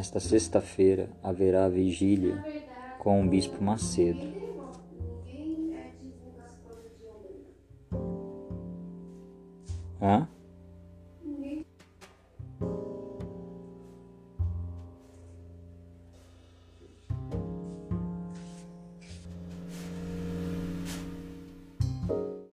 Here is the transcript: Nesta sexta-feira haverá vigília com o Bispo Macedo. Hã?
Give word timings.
Nesta 0.00 0.18
sexta-feira 0.18 1.10
haverá 1.22 1.68
vigília 1.68 2.42
com 2.98 3.22
o 3.22 3.28
Bispo 3.28 3.62
Macedo. 3.62 4.26
Hã? 10.00 10.26